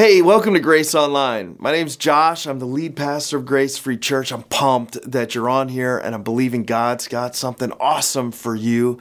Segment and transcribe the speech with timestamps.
[0.00, 1.56] Hey, welcome to Grace Online.
[1.58, 2.46] My name's Josh.
[2.46, 4.32] I'm the lead pastor of Grace Free Church.
[4.32, 8.98] I'm pumped that you're on here and I'm believing God's got something awesome for you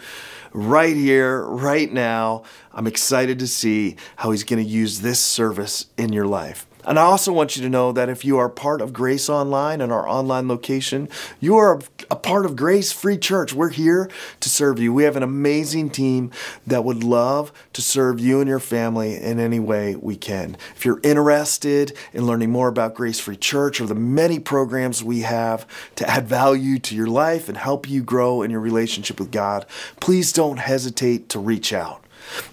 [0.51, 2.43] right here, right now.
[2.73, 6.67] I'm excited to see how He's going to use this service in your life.
[6.83, 9.79] And I also want you to know that if you are part of Grace Online
[9.79, 11.07] and our online location,
[11.39, 11.79] you are
[12.11, 13.53] a part of Grace Free Church.
[13.53, 14.09] We're here
[14.39, 14.91] to serve you.
[14.93, 16.31] We have an amazing team
[16.65, 20.57] that would love to serve you and your family in any way we can.
[20.75, 25.21] If you're interested in learning more about Grace Free Church or the many programs we
[25.21, 29.31] have to add value to your life and help you grow in your relationship with
[29.31, 29.65] God,
[29.99, 32.03] please don't hesitate to reach out.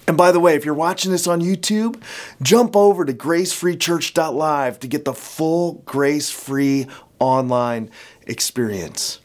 [0.07, 2.01] And by the way, if you're watching this on YouTube,
[2.41, 6.87] jump over to gracefreechurch.live to get the full grace free
[7.19, 7.89] online
[8.25, 9.19] experience.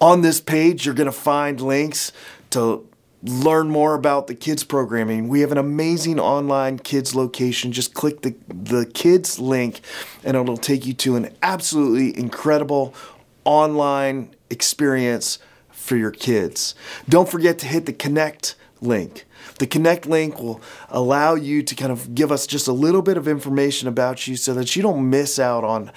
[0.00, 2.12] On this page, you're going to find links
[2.50, 2.86] to
[3.22, 5.28] learn more about the kids programming.
[5.28, 7.72] We have an amazing online kids location.
[7.72, 9.80] Just click the, the kids link
[10.22, 12.94] and it'll take you to an absolutely incredible
[13.44, 15.38] online experience
[15.70, 16.74] for your kids.
[17.08, 19.24] Don't forget to hit the connect link.
[19.58, 20.60] The Connect link will
[20.90, 24.36] allow you to kind of give us just a little bit of information about you
[24.36, 25.90] so that you don't miss out on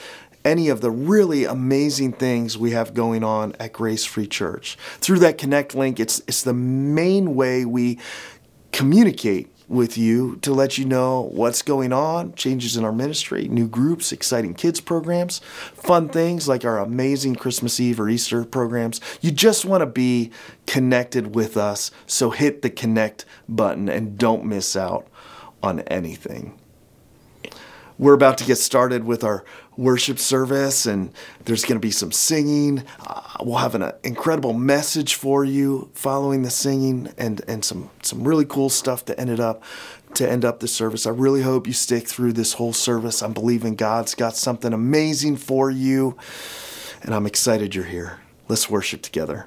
[0.46, 4.78] any of the really amazing things we have going on at Grace Free Church.
[5.00, 8.00] Through that Connect link, it's, it's the main way we
[8.72, 13.68] communicate with you to let you know what's going on, changes in our ministry, new
[13.68, 15.40] groups, exciting kids programs,
[15.76, 19.00] fun things like our amazing Christmas Eve or Easter programs.
[19.22, 20.32] You just want to be
[20.66, 25.08] connected with us, so hit the connect button and don't miss out
[25.62, 26.60] on anything.
[28.00, 29.44] We're about to get started with our
[29.80, 31.12] worship service, and
[31.46, 32.84] there's going to be some singing.
[33.08, 37.90] Uh, we'll have an uh, incredible message for you following the singing, and and some
[38.04, 39.64] some really cool stuff to end it up
[40.16, 41.06] to end up the service.
[41.06, 43.22] I really hope you stick through this whole service.
[43.22, 46.18] I'm believing God's got something amazing for you,
[47.02, 48.20] and I'm excited you're here.
[48.48, 49.46] Let's worship together.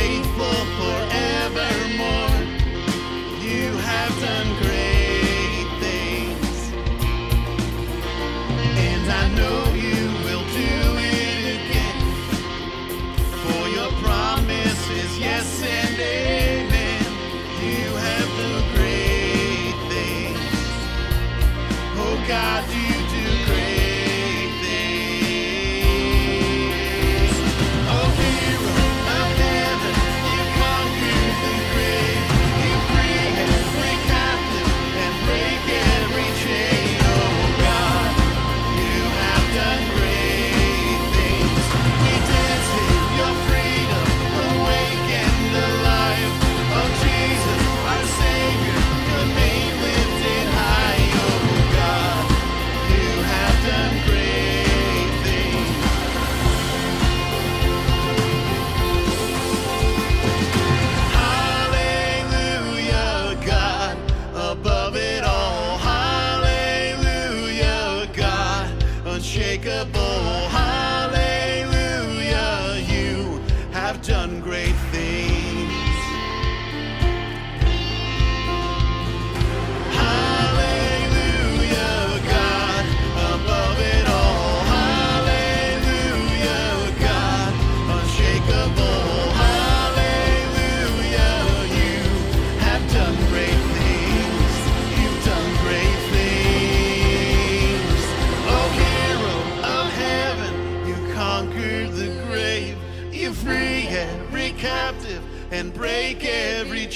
[0.00, 0.99] faithful forever.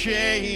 [0.04, 0.53] change.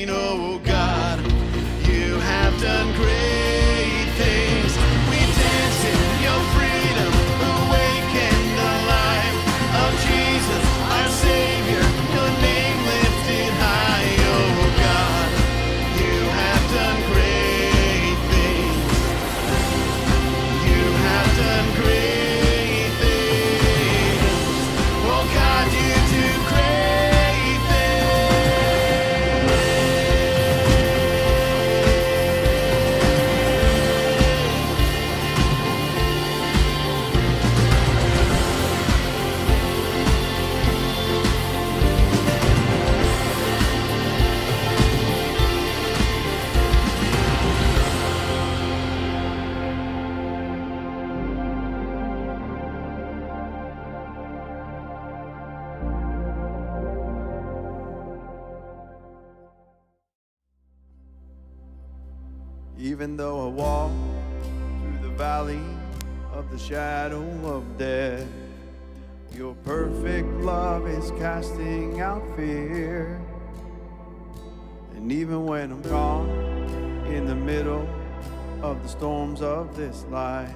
[79.69, 80.55] of this life.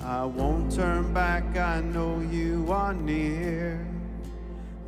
[0.00, 3.86] I won't turn back, I know you are near,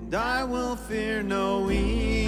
[0.01, 2.27] and I will fear no evil,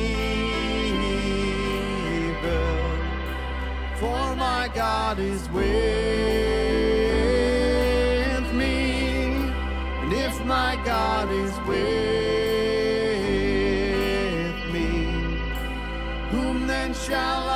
[3.96, 5.64] for my God is with
[8.55, 9.12] me,
[10.02, 11.79] and if my God is with
[14.73, 15.05] me,
[16.31, 17.47] whom then shall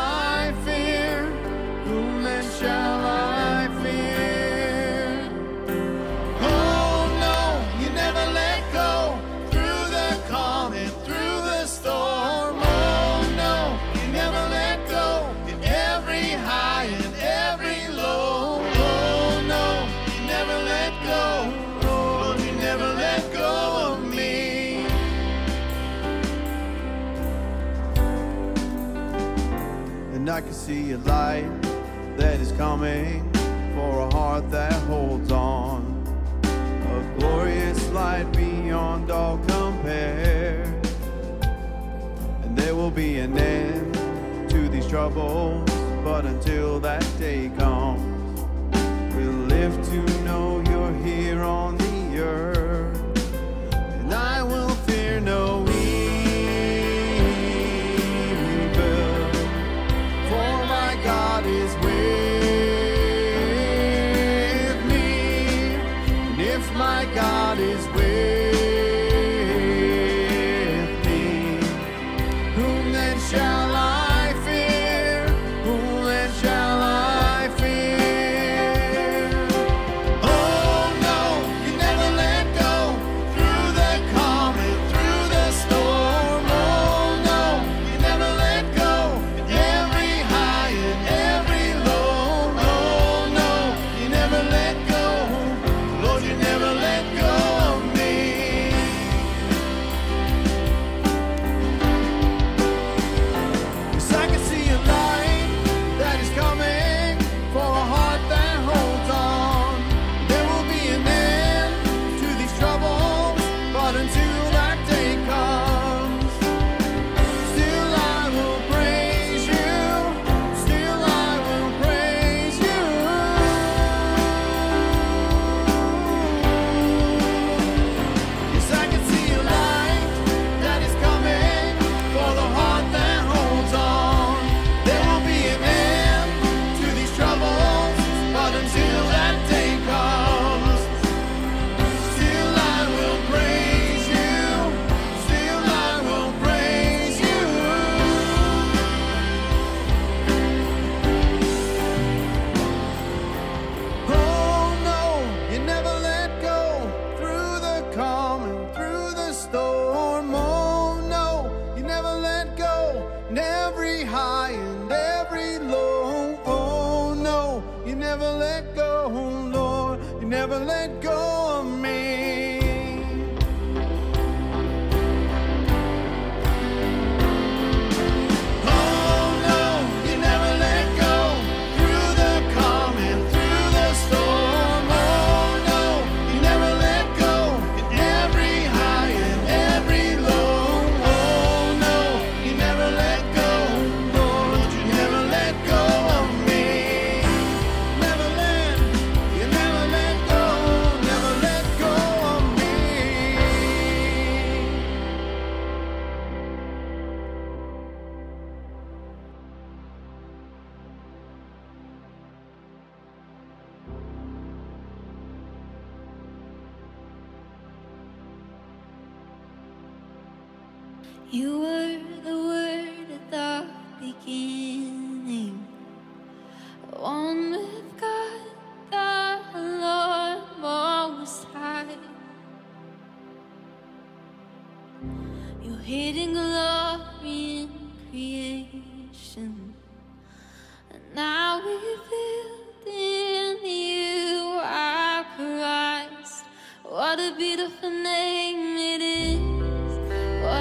[30.52, 31.62] can see a light
[32.19, 33.22] that is coming
[33.75, 35.81] for a heart that holds on.
[36.44, 40.62] A glorious light beyond all compare.
[42.43, 43.94] And there will be an end
[44.50, 45.64] to these troubles,
[46.04, 48.40] but until that day comes,
[49.14, 51.81] we'll live to know you're here on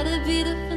[0.02, 0.71] What a beautiful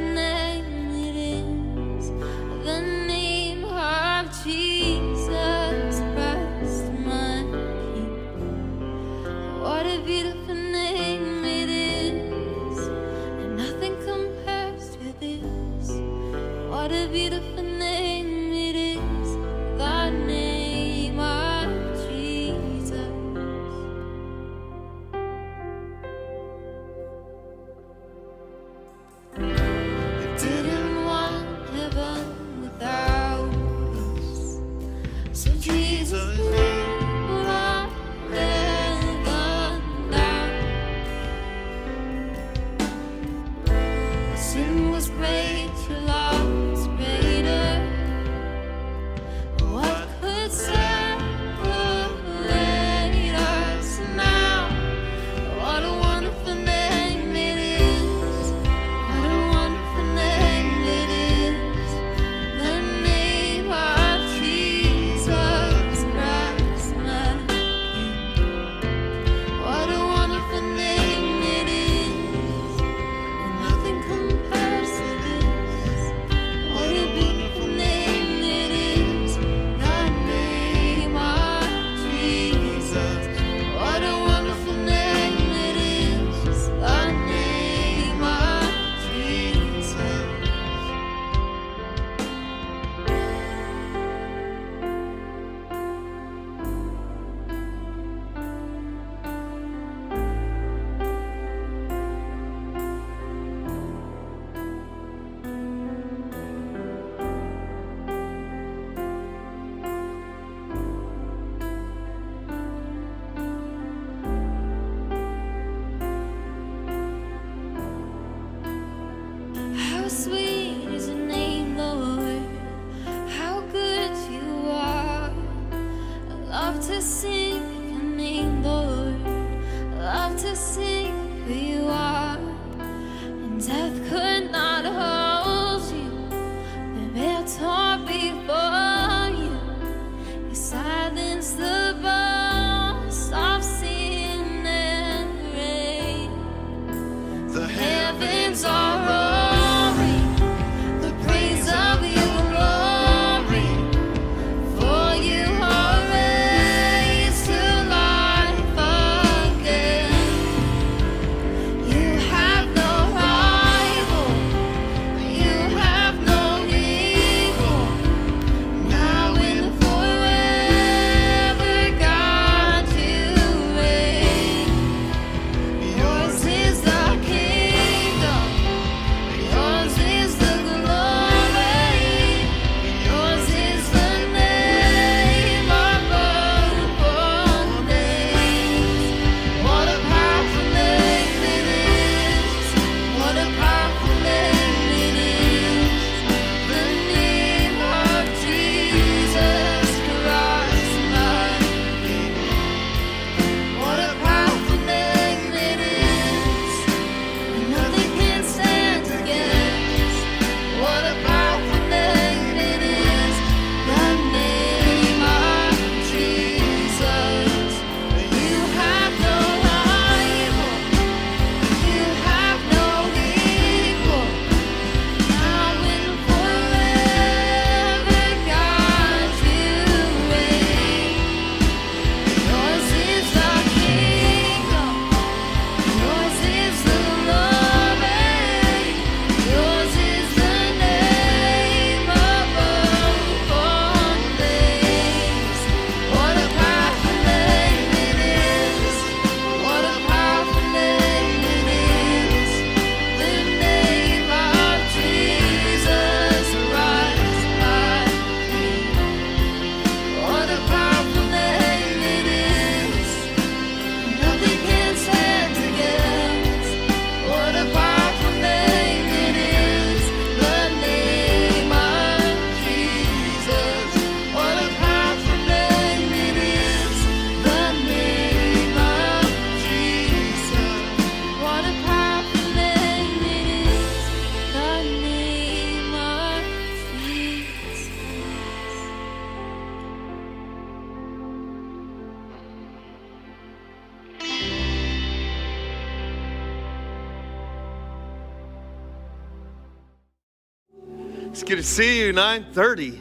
[302.04, 302.12] you.
[302.12, 302.98] 9:30.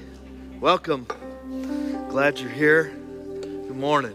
[0.62, 1.06] Welcome.
[2.08, 2.86] Glad you're here.
[3.42, 4.14] Good morning.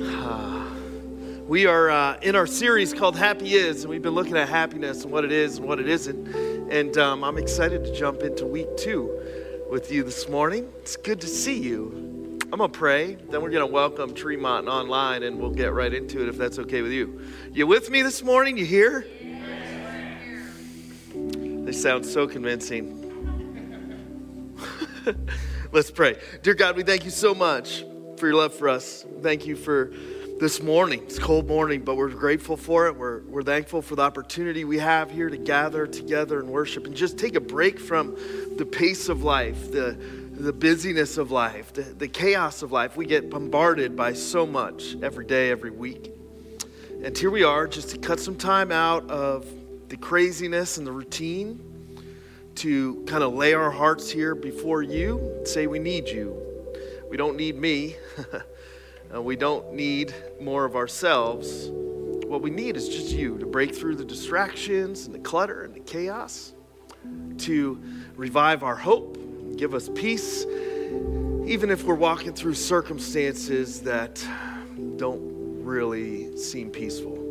[0.00, 0.66] Ah,
[1.46, 5.04] We are uh, in our series called Happy Is, and we've been looking at happiness
[5.04, 6.26] and what it is and what it isn't.
[6.72, 9.12] And um, I'm excited to jump into week two
[9.70, 10.72] with you this morning.
[10.80, 12.40] It's good to see you.
[12.52, 16.28] I'm gonna pray, then we're gonna welcome Tremont online, and we'll get right into it
[16.28, 17.20] if that's okay with you.
[17.52, 18.58] You with me this morning?
[18.58, 19.06] You here?
[21.64, 23.00] They sound so convincing.
[25.72, 26.16] Let's pray.
[26.42, 27.84] Dear God, we thank you so much
[28.18, 29.06] for your love for us.
[29.22, 29.90] Thank you for
[30.38, 31.02] this morning.
[31.04, 32.96] It's a cold morning, but we're grateful for it.
[32.96, 36.94] We're, we're thankful for the opportunity we have here to gather together and worship and
[36.94, 38.14] just take a break from
[38.58, 39.92] the pace of life, the,
[40.32, 42.94] the busyness of life, the, the chaos of life.
[42.94, 46.12] We get bombarded by so much every day, every week.
[47.02, 49.46] And here we are just to cut some time out of
[49.94, 51.60] the craziness and the routine
[52.56, 56.36] to kind of lay our hearts here before you say, We need you.
[57.08, 57.96] We don't need me.
[59.14, 61.68] Uh, we don't need more of ourselves.
[62.26, 65.72] What we need is just you to break through the distractions and the clutter and
[65.72, 66.52] the chaos,
[67.38, 67.80] to
[68.16, 69.16] revive our hope,
[69.56, 70.44] give us peace,
[71.46, 74.26] even if we're walking through circumstances that
[74.96, 75.22] don't
[75.62, 77.23] really seem peaceful.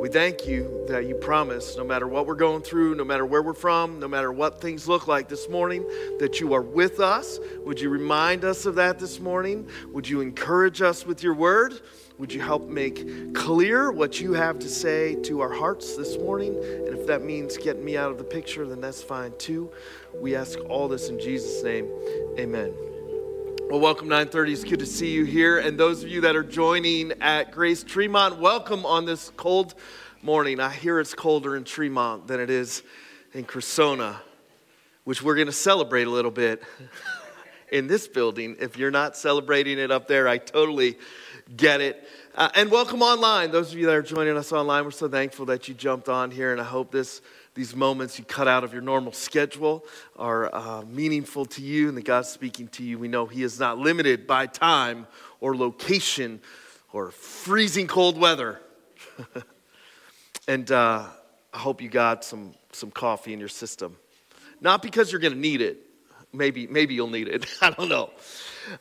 [0.00, 3.42] We thank you that you promise, no matter what we're going through, no matter where
[3.42, 5.84] we're from, no matter what things look like this morning,
[6.20, 7.40] that you are with us.
[7.64, 9.68] Would you remind us of that this morning?
[9.92, 11.80] Would you encourage us with your word?
[12.18, 16.54] Would you help make clear what you have to say to our hearts this morning?
[16.54, 19.70] And if that means getting me out of the picture, then that's fine too.
[20.14, 21.88] We ask all this in Jesus' name.
[22.38, 22.87] Amen.
[23.70, 24.52] Well, welcome 930.
[24.54, 25.58] It's good to see you here.
[25.58, 29.74] And those of you that are joining at Grace Tremont, welcome on this cold
[30.22, 30.58] morning.
[30.58, 32.82] I hear it's colder in Tremont than it is
[33.34, 34.16] in Cressona,
[35.04, 36.62] which we're going to celebrate a little bit
[37.70, 38.56] in this building.
[38.58, 40.96] If you're not celebrating it up there, I totally
[41.54, 42.08] get it.
[42.34, 43.50] Uh, and welcome online.
[43.50, 46.30] Those of you that are joining us online, we're so thankful that you jumped on
[46.30, 46.52] here.
[46.52, 47.20] And I hope this
[47.58, 49.84] these moments you cut out of your normal schedule
[50.16, 53.00] are uh, meaningful to you and that God's speaking to you.
[53.00, 55.08] We know He is not limited by time
[55.40, 56.40] or location
[56.92, 58.60] or freezing cold weather.
[60.48, 61.06] and uh,
[61.52, 63.96] I hope you got some, some coffee in your system.
[64.60, 65.78] Not because you're going to need it.
[66.32, 67.44] Maybe, maybe you'll need it.
[67.60, 68.10] I don't know.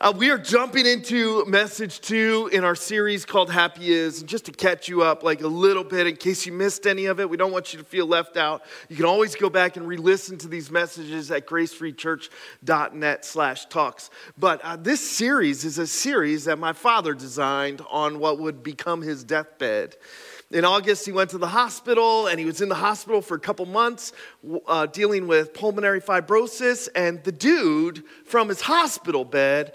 [0.02, 4.19] Uh, we are jumping into message two in our series called Happy Is.
[4.19, 7.06] And just to catch you up like a little bit, in case you missed any
[7.06, 8.63] of it, we don't want you to feel left out.
[8.89, 14.10] You can always go back and re-listen to these messages at gracefreechurch.net slash talks.
[14.38, 19.02] But uh, this series is a series that my father designed on what would become
[19.02, 19.95] his deathbed.
[20.49, 23.39] In August, he went to the hospital and he was in the hospital for a
[23.39, 24.13] couple months
[24.65, 26.88] uh, dealing with pulmonary fibrosis.
[26.95, 29.73] And the dude from his hospital bed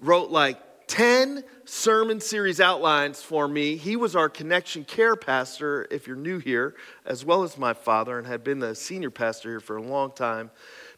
[0.00, 3.76] wrote like 10 sermon series outlines for me.
[3.76, 8.18] He was our connection care pastor, if you're new here, as well as my father,
[8.18, 10.50] and had been the senior pastor here for a long time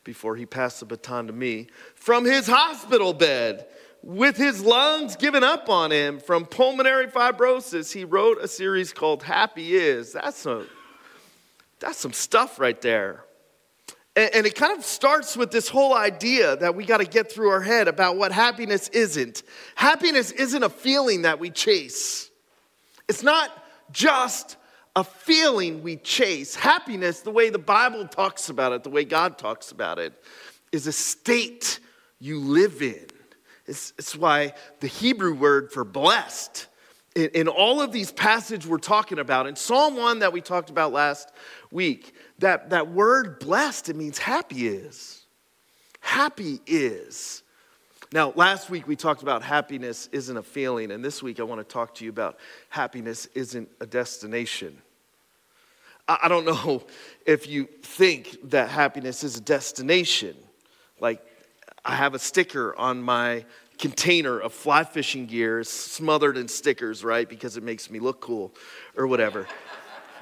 [0.04, 1.68] before he passed the baton to me.
[1.94, 3.66] From his hospital bed,
[4.08, 9.22] with his lungs giving up on him from pulmonary fibrosis, he wrote a series called
[9.22, 10.14] Happy Is.
[10.14, 10.64] That's, a,
[11.78, 13.26] that's some stuff right there.
[14.16, 17.30] And, and it kind of starts with this whole idea that we got to get
[17.30, 19.42] through our head about what happiness isn't.
[19.74, 22.30] Happiness isn't a feeling that we chase,
[23.08, 23.50] it's not
[23.92, 24.56] just
[24.96, 26.54] a feeling we chase.
[26.54, 30.14] Happiness, the way the Bible talks about it, the way God talks about it,
[30.72, 31.78] is a state
[32.18, 33.06] you live in.
[33.68, 36.66] It's, it's why the Hebrew word for blessed,
[37.14, 40.70] in, in all of these passages we're talking about, in Psalm 1 that we talked
[40.70, 41.30] about last
[41.70, 45.26] week, that, that word blessed, it means happy is.
[46.00, 47.42] Happy is.
[48.10, 51.60] Now, last week we talked about happiness isn't a feeling, and this week I want
[51.60, 52.38] to talk to you about
[52.70, 54.80] happiness isn't a destination.
[56.08, 56.84] I, I don't know
[57.26, 60.36] if you think that happiness is a destination.
[61.00, 61.22] Like,
[61.84, 63.44] I have a sticker on my
[63.78, 67.28] container of fly fishing gear smothered in stickers, right?
[67.28, 68.52] Because it makes me look cool
[68.96, 69.46] or whatever.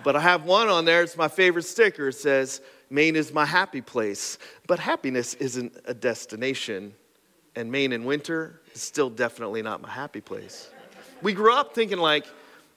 [0.04, 2.08] but I have one on there, it's my favorite sticker.
[2.08, 4.38] It says, Maine is my happy place.
[4.66, 6.94] But happiness isn't a destination,
[7.56, 10.70] and Maine in winter is still definitely not my happy place.
[11.22, 12.26] We grew up thinking like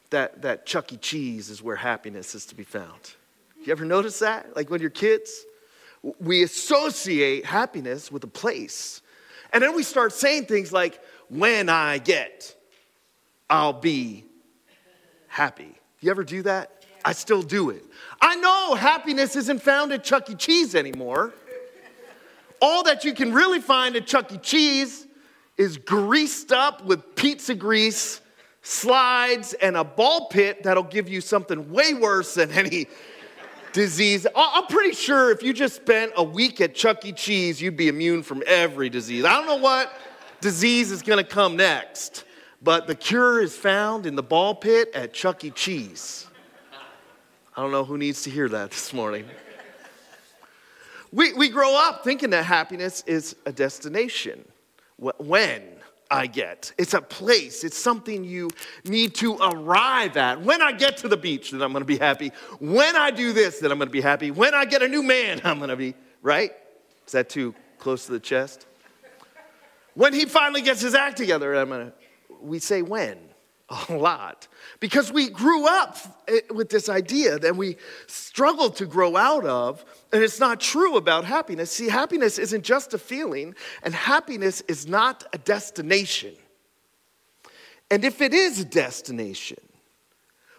[0.09, 0.97] that, that Chuck E.
[0.97, 3.15] Cheese is where happiness is to be found.
[3.63, 4.55] You ever notice that?
[4.55, 5.45] Like when you're kids?
[6.19, 9.01] We associate happiness with a place.
[9.51, 12.55] And then we start saying things like, when I get,
[13.49, 14.25] I'll be
[15.27, 15.75] happy.
[16.01, 16.85] You ever do that?
[17.03, 17.83] I still do it.
[18.21, 20.35] I know happiness isn't found at Chuck E.
[20.35, 21.33] Cheese anymore.
[22.61, 24.37] All that you can really find at Chuck E.
[24.37, 25.07] Cheese
[25.57, 28.21] is greased up with pizza grease,
[28.61, 32.87] slides, and a ball pit that'll give you something way worse than any
[33.73, 34.25] disease.
[34.35, 37.11] I'm pretty sure if you just spent a week at Chuck E.
[37.11, 39.25] Cheese, you'd be immune from every disease.
[39.25, 39.93] I don't know what
[40.41, 42.25] disease is gonna come next,
[42.61, 45.51] but the cure is found in the ball pit at Chuck E.
[45.51, 46.27] Cheese.
[47.55, 49.25] I don't know who needs to hear that this morning.
[51.11, 54.47] We, we grow up thinking that happiness is a destination.
[54.97, 55.63] When
[56.11, 58.49] I get, it's a place, it's something you
[58.83, 60.41] need to arrive at.
[60.41, 62.31] When I get to the beach, then I'm gonna be happy.
[62.59, 64.31] When I do this, then I'm gonna be happy.
[64.31, 65.93] When I get a new man, I'm gonna be,
[66.23, 66.51] right?
[67.05, 68.65] Is that too close to the chest?
[69.93, 71.93] When he finally gets his act together, I'm gonna,
[72.41, 73.28] we say when
[73.69, 74.47] a lot
[74.79, 77.77] because we grew up eh, with this idea that we
[78.07, 81.71] struggled to grow out of, and it's not true about happiness.
[81.71, 86.35] See, happiness isn't just a feeling, and happiness is not a destination.
[87.91, 89.59] And if it is a destination,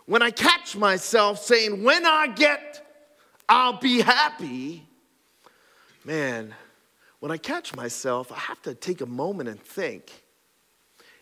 [0.06, 2.84] when I catch myself saying, when I get,
[3.48, 4.86] I'll be happy,
[6.04, 6.54] man,
[7.20, 10.24] when I catch myself, I have to take a moment and think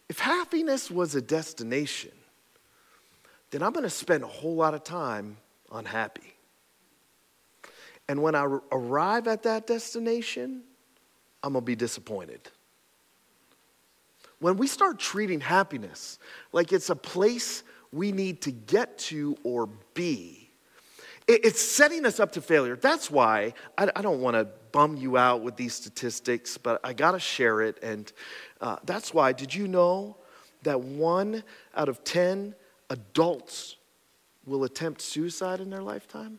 [0.09, 2.13] if happiness was a destination,
[3.51, 5.37] then I'm going to spend a whole lot of time
[5.73, 6.35] unhappy.
[8.09, 10.63] And when I arrive at that destination,
[11.43, 12.41] I'm going to be disappointed.
[14.41, 16.19] When we start treating happiness
[16.53, 20.48] like it's a place we need to get to or be,
[21.29, 22.75] it's setting us up to failure.
[22.75, 27.13] That's why I, don't want to bum you out with these statistics, but I got
[27.13, 27.79] to share it.
[27.83, 28.11] And
[28.63, 30.17] uh, that's why, did you know
[30.63, 31.45] that one
[31.77, 32.55] out of 10
[32.89, 33.77] adults
[34.47, 36.39] will attempt suicide in their lifetime?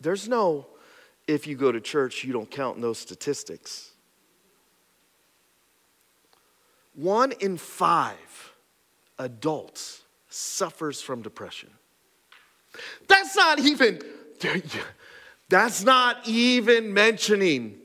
[0.00, 0.66] There's no,
[1.26, 3.90] if you go to church, you don't count in those statistics.
[6.94, 8.49] One in five
[9.20, 11.70] adults suffers from depression.
[13.06, 14.00] That's not even,
[15.48, 17.78] that's not even mentioning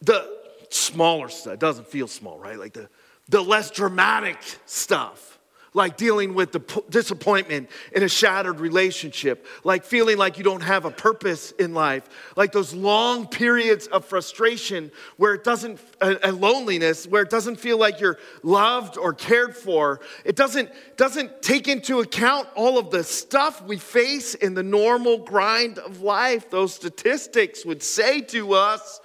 [0.00, 0.38] the
[0.70, 1.54] smaller stuff.
[1.54, 2.58] It doesn't feel small, right?
[2.58, 2.88] Like the,
[3.28, 5.37] the less dramatic stuff.
[5.74, 10.62] Like dealing with the p- disappointment in a shattered relationship, like feeling like you don't
[10.62, 16.18] have a purpose in life, like those long periods of frustration where it doesn't, and
[16.22, 20.00] and loneliness, where it doesn't feel like you're loved or cared for.
[20.24, 25.18] It doesn't, doesn't take into account all of the stuff we face in the normal
[25.18, 26.50] grind of life.
[26.50, 29.00] Those statistics would say to us,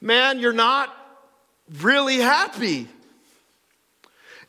[0.00, 0.94] man, you're not
[1.80, 2.88] really happy.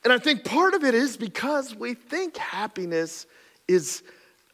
[0.06, 3.26] And I think part of it is because we think happiness
[3.68, 4.04] is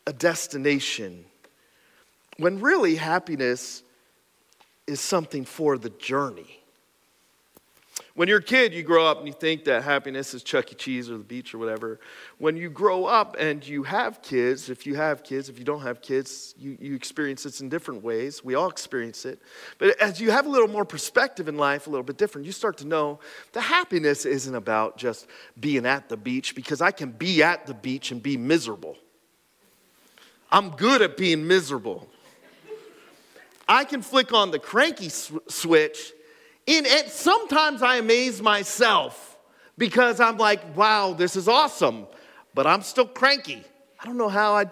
[0.08, 1.26] a destination,
[2.38, 3.84] when really happiness
[4.88, 6.61] is something for the journey.
[8.22, 10.76] When you're a kid, you grow up and you think that happiness is Chuck E.
[10.76, 12.00] Cheese or the beach or whatever.
[12.38, 15.82] When you grow up and you have kids, if you have kids, if you don't
[15.82, 18.44] have kids, you, you experience this in different ways.
[18.46, 19.42] We all experience it.
[19.80, 22.52] But as you have a little more perspective in life, a little bit different, you
[22.52, 23.20] start to know
[23.54, 25.26] the happiness isn't about just
[25.60, 28.98] being at the beach because I can be at the beach and be miserable.
[30.52, 32.08] I'm good at being miserable.
[33.68, 36.14] I can flick on the cranky sw- switch
[36.68, 39.38] it, sometimes I amaze myself
[39.78, 42.08] because I'm like, wow, this is awesome,
[42.54, 43.64] but I'm still cranky.
[44.00, 44.66] I don't know how I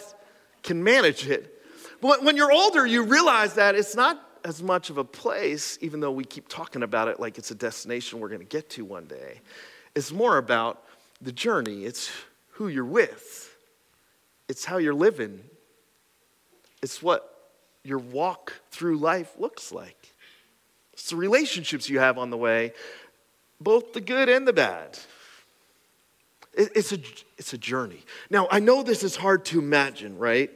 [0.64, 1.56] can manage it.
[2.02, 6.00] But when you're older, you realize that it's not as much of a place, even
[6.00, 8.86] though we keep talking about it like it's a destination we're going to get to
[8.86, 9.42] one day.
[9.96, 10.84] It's more about
[11.22, 12.10] the journey, it's
[12.52, 13.56] who you're with,
[14.48, 15.42] it's how you're living,
[16.82, 17.52] it's what
[17.84, 20.16] your walk through life looks like.
[21.00, 22.74] It's the relationships you have on the way,
[23.62, 25.00] both the good and the bad.
[26.54, 27.00] It's a,
[27.38, 28.04] it's a journey.
[28.30, 30.52] Now, I know this is hard to imagine, right?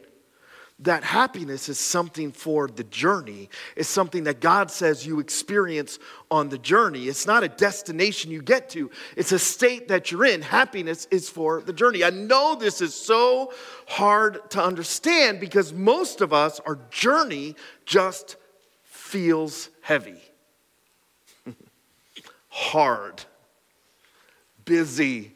[0.80, 3.50] That happiness is something for the journey.
[3.78, 5.98] It's something that God says you experience
[6.30, 7.06] on the journey.
[7.06, 10.42] It's not a destination you get to, it's a state that you're in.
[10.42, 12.04] Happiness is for the journey.
[12.04, 13.54] I know this is so
[13.88, 18.36] hard to understand because most of us, our journey just
[18.84, 20.20] feels heavy
[22.54, 23.26] hard,
[24.64, 25.34] busy,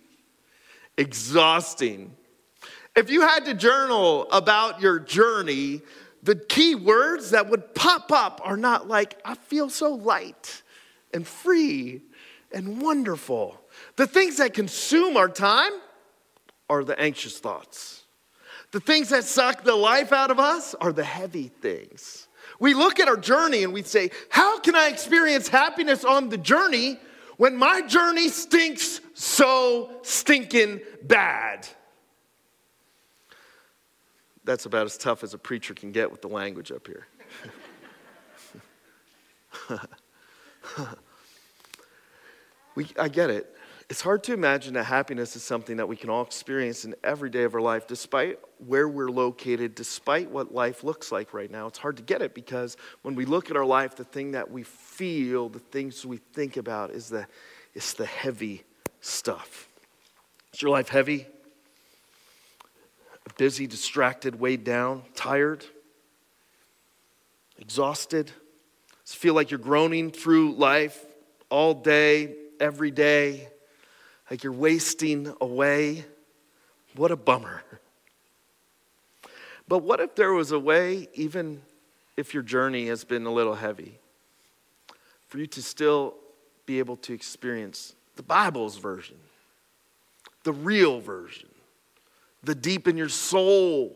[1.00, 2.16] exhausting.
[2.96, 5.82] If you had to journal about your journey,
[6.22, 10.62] the key words that would pop up are not like, I feel so light
[11.12, 12.04] and free
[12.52, 13.60] and wonderful.
[13.96, 15.72] The things that consume our time
[16.70, 18.04] are the anxious thoughts.
[18.74, 22.28] The things that suck the life out of us are the heavy things.
[22.60, 26.38] We look at our journey and we say, How can I experience happiness on the
[26.38, 27.00] journey
[27.38, 31.68] when my journey stinks so stinking bad?
[34.44, 37.08] That's about as tough as a preacher can get with the language up here.
[42.76, 43.57] we, I get it.
[43.90, 47.30] It's hard to imagine that happiness is something that we can all experience in every
[47.30, 51.68] day of our life, despite where we're located, despite what life looks like right now.
[51.68, 54.52] It's hard to get it because when we look at our life, the thing that
[54.52, 57.28] we feel, the things we think about is the,
[57.74, 58.64] it's the heavy
[59.00, 59.70] stuff.
[60.54, 61.26] Is your life heavy?
[63.38, 65.64] Busy, distracted, weighed down, tired,
[67.58, 68.32] exhausted?
[69.06, 71.06] Does feel like you're groaning through life
[71.50, 73.48] all day, every day?
[74.30, 76.06] Like you're wasting away.
[76.96, 77.64] What a bummer.
[79.68, 81.62] But what if there was a way, even
[82.16, 84.00] if your journey has been a little heavy,
[85.28, 86.16] for you to still
[86.66, 89.18] be able to experience the Bible's version,
[90.44, 91.50] the real version,
[92.44, 93.96] the deep in your soul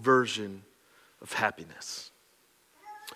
[0.00, 0.62] version
[1.20, 2.10] of happiness?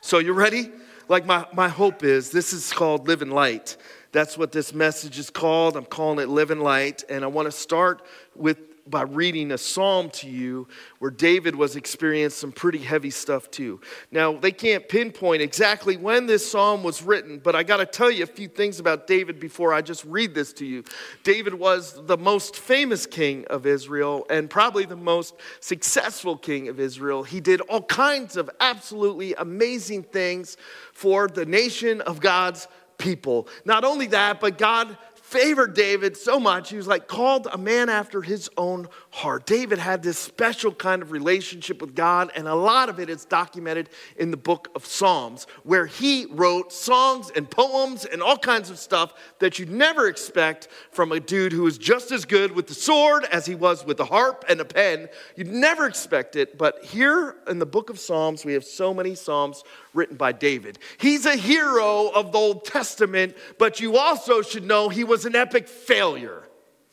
[0.03, 0.71] So, you ready?
[1.09, 3.77] Like, my, my hope is this is called Living Light.
[4.13, 5.77] That's what this message is called.
[5.77, 7.05] I'm calling it Living Light.
[7.09, 8.03] And I want to start
[8.35, 8.59] with
[8.91, 10.67] by reading a psalm to you
[10.99, 13.81] where David was experiencing some pretty heavy stuff too.
[14.11, 18.11] Now, they can't pinpoint exactly when this psalm was written, but I got to tell
[18.11, 20.85] you a few things about David before I just read this to you.
[21.23, 26.81] David was the most famous king of Israel and probably the most successful king of
[26.81, 27.23] Israel.
[27.23, 30.57] He did all kinds of absolutely amazing things
[30.93, 32.67] for the nation of God's
[33.01, 33.49] people.
[33.65, 37.89] Not only that, but God favored David so much, he was like called a man
[37.89, 39.45] after his own heart.
[39.45, 43.25] David had this special kind of relationship with God, and a lot of it is
[43.25, 48.71] documented in the book of Psalms, where he wrote songs and poems and all kinds
[48.71, 52.69] of stuff that you'd never expect from a dude who was just as good with
[52.69, 55.09] the sword as he was with the harp and a pen.
[55.37, 59.17] You'd never expect it, but here in the book of Psalms, we have so many
[59.17, 60.79] Psalms written by David.
[60.99, 65.35] He's a hero of the Old Testament, but you also should know he was an
[65.35, 66.45] epic failure.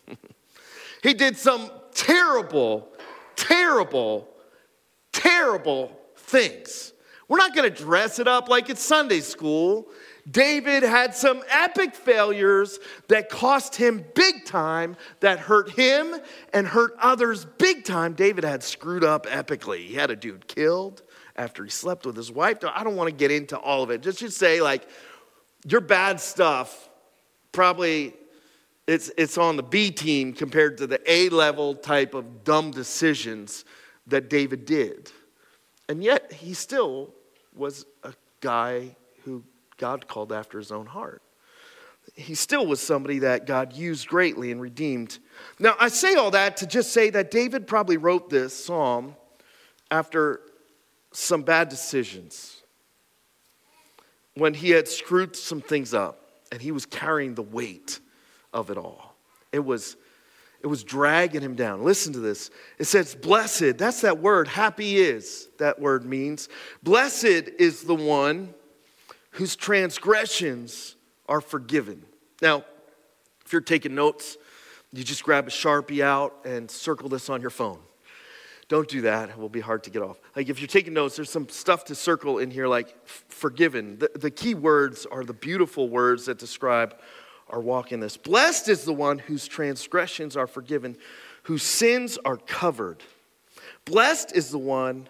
[1.04, 2.88] he did some terrible,
[3.36, 4.30] terrible,
[5.12, 6.94] terrible things.
[7.28, 9.88] We're not going to dress it up like it's Sunday school.
[10.30, 16.16] David had some epic failures that cost him big time, that hurt him
[16.54, 18.14] and hurt others big time.
[18.14, 19.88] David had screwed up epically.
[19.88, 21.02] He had a dude killed
[21.36, 22.60] after he slept with his wife.
[22.64, 24.02] I don't want to get into all of it.
[24.02, 24.88] Just to say, like,
[25.66, 26.90] your bad stuff
[27.52, 28.14] probably
[28.88, 33.66] it's, it's on the B team compared to the A level type of dumb decisions
[34.08, 35.12] that David did.
[35.90, 37.14] And yet, he still
[37.54, 39.44] was a guy who
[39.78, 41.22] God called after his own heart.
[42.16, 45.20] He still was somebody that God used greatly and redeemed.
[45.60, 49.16] Now, I say all that to just say that David probably wrote this psalm
[49.92, 50.42] after
[51.12, 52.62] some bad decisions,
[54.36, 56.22] when he had screwed some things up
[56.52, 58.00] and he was carrying the weight
[58.58, 59.16] of it all.
[59.52, 59.96] It was,
[60.62, 61.84] it was dragging him down.
[61.84, 62.50] Listen to this.
[62.80, 66.50] It says, Blessed, that's that word, happy is, that word means.
[66.84, 68.54] Blessed is the one
[69.32, 70.96] whose transgressions
[71.30, 72.04] are forgiven.
[72.42, 72.66] Now,
[73.46, 74.38] if you're taking notes,
[74.92, 77.80] you just grab a Sharpie out and circle this on your phone.
[78.68, 79.30] Don't do that.
[79.30, 80.18] It will be hard to get off.
[80.36, 84.00] Like if you're taking notes, there's some stuff to circle in here like forgiven.
[84.00, 86.98] The, the key words are the beautiful words that describe
[87.50, 88.18] our walking this.
[88.18, 90.98] Blessed is the one whose transgressions are forgiven,
[91.44, 93.04] whose sins are covered.
[93.86, 95.08] Blessed is the one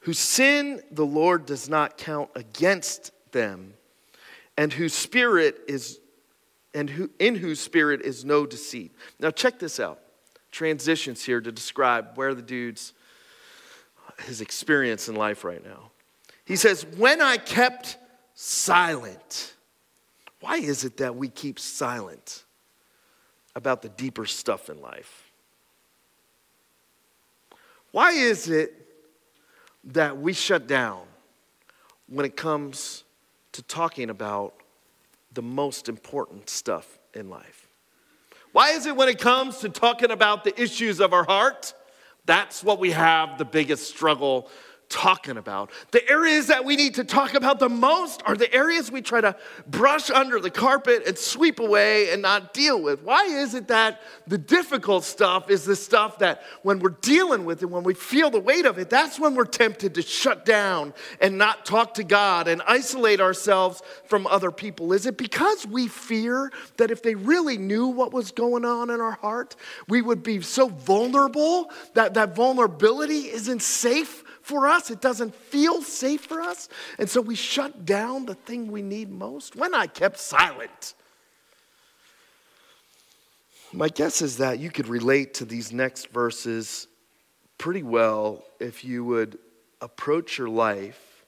[0.00, 3.74] whose sin the Lord does not count against them,
[4.56, 6.00] and whose spirit is
[6.74, 8.92] and who, in whose spirit is no deceit.
[9.18, 10.00] Now check this out
[10.50, 12.92] transitions here to describe where the dude's
[14.24, 15.90] his experience in life right now.
[16.44, 17.98] He says, When I kept
[18.34, 19.54] silent,
[20.40, 22.44] why is it that we keep silent
[23.54, 25.32] about the deeper stuff in life?
[27.90, 28.74] Why is it
[29.84, 31.02] that we shut down
[32.06, 33.04] when it comes
[33.52, 34.54] to talking about
[35.32, 37.68] the most important stuff in life?
[38.52, 41.74] Why is it when it comes to talking about the issues of our heart,
[42.26, 44.50] that's what we have the biggest struggle
[44.88, 45.70] talking about.
[45.90, 49.20] The areas that we need to talk about the most are the areas we try
[49.20, 53.02] to brush under the carpet and sweep away and not deal with.
[53.02, 57.62] Why is it that the difficult stuff is the stuff that when we're dealing with
[57.62, 60.94] it, when we feel the weight of it, that's when we're tempted to shut down
[61.20, 64.92] and not talk to God and isolate ourselves from other people?
[64.92, 69.00] Is it because we fear that if they really knew what was going on in
[69.00, 69.54] our heart,
[69.88, 74.90] we would be so vulnerable that that vulnerability isn't safe for us.
[74.90, 76.70] It doesn't feel safe for us.
[76.98, 79.54] And so we shut down the thing we need most.
[79.54, 80.94] When I kept silent.
[83.72, 86.88] My guess is that you could relate to these next verses
[87.58, 89.38] pretty well if you would
[89.82, 91.24] approach your life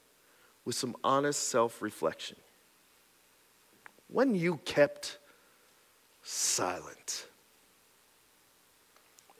[0.64, 2.38] with some honest self reflection.
[4.08, 5.18] When you kept
[6.22, 7.26] silent.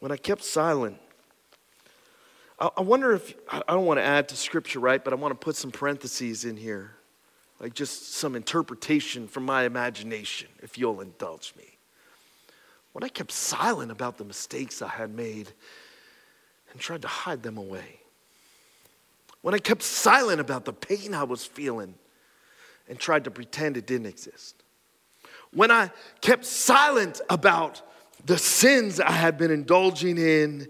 [0.01, 0.99] When I kept silent,
[2.61, 5.03] I wonder if, I don't want to add to scripture, right?
[5.03, 6.93] But I want to put some parentheses in here,
[7.59, 11.79] like just some interpretation from my imagination, if you'll indulge me.
[12.93, 15.51] When I kept silent about the mistakes I had made
[16.73, 18.01] and tried to hide them away.
[19.43, 21.95] When I kept silent about the pain I was feeling
[22.89, 24.63] and tried to pretend it didn't exist.
[25.55, 27.81] When I kept silent about
[28.27, 30.69] the sins I had been indulging in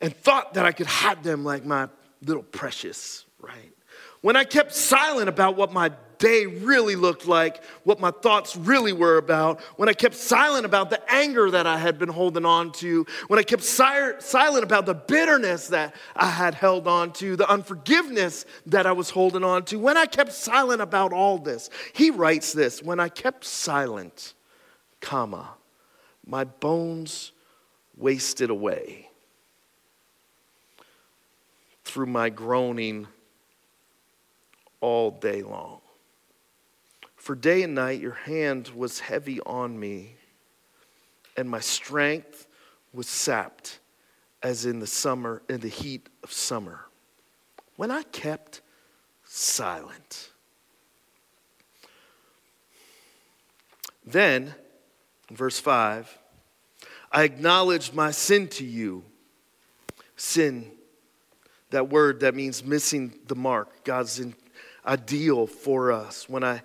[0.00, 1.88] and thought that I could hide them like my
[2.22, 3.72] little precious, right?
[4.20, 8.92] When I kept silent about what my day really looked like, what my thoughts really
[8.92, 12.72] were about, when I kept silent about the anger that I had been holding on
[12.72, 17.36] to, when I kept si- silent about the bitterness that I had held on to,
[17.36, 21.70] the unforgiveness that I was holding on to, when I kept silent about all this,
[21.92, 24.34] he writes this when I kept silent,
[25.00, 25.50] comma,
[26.26, 27.30] my bones
[27.96, 29.07] wasted away
[31.88, 33.06] through my groaning
[34.82, 35.80] all day long.
[37.16, 40.16] For day and night your hand was heavy on me,
[41.34, 42.46] and my strength
[42.92, 43.78] was sapped
[44.42, 46.84] as in the summer, in the heat of summer.
[47.76, 48.60] When I kept
[49.24, 50.30] silent.
[54.04, 54.54] Then,
[55.30, 56.18] verse 5,
[57.10, 59.04] I acknowledged my sin to you.
[60.16, 60.70] Sin
[61.70, 64.22] that word that means missing the mark, God's
[64.86, 66.28] ideal for us.
[66.28, 66.62] When I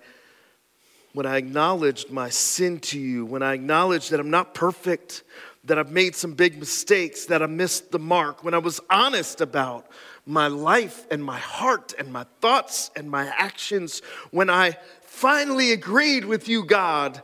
[1.12, 5.22] when I acknowledged my sin to you, when I acknowledged that I'm not perfect,
[5.62, 9.40] that I've made some big mistakes, that I missed the mark, when I was honest
[9.40, 9.86] about
[10.26, 14.02] my life and my heart and my thoughts and my actions,
[14.32, 17.22] when I finally agreed with you, God,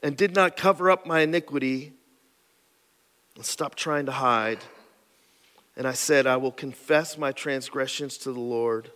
[0.00, 1.92] and did not cover up my iniquity
[3.34, 4.60] and stop trying to hide.
[5.78, 8.90] And I said, I will confess my transgressions to the Lord,